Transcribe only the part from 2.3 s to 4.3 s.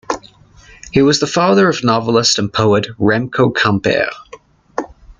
and poet Remco Campert.